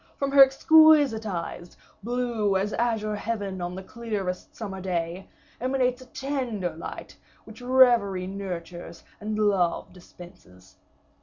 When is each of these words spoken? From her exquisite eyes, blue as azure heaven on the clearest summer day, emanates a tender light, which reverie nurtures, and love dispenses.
From 0.17 0.31
her 0.31 0.43
exquisite 0.43 1.27
eyes, 1.27 1.77
blue 2.01 2.55
as 2.57 2.73
azure 2.73 3.15
heaven 3.15 3.61
on 3.61 3.75
the 3.75 3.83
clearest 3.83 4.55
summer 4.55 4.81
day, 4.81 5.29
emanates 5.59 6.01
a 6.01 6.07
tender 6.07 6.71
light, 6.71 7.15
which 7.43 7.61
reverie 7.61 8.25
nurtures, 8.25 9.03
and 9.19 9.37
love 9.37 9.93
dispenses. 9.93 10.77